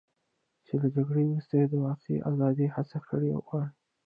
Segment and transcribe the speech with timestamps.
[0.65, 3.63] چې له جګړې وروسته یې د واقعي ازادۍ هڅې کړې وې.